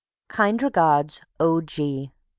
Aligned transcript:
Kind 0.29 0.63
regards. 0.63 1.21
O. 1.39 1.61
G. 1.61 2.11